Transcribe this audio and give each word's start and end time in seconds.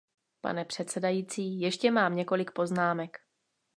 Pane 0.41 0.65
předsedající, 0.65 1.61
ještě 1.61 1.91
mám 1.91 2.15
několik 2.15 2.51
poznámek. 2.51 3.19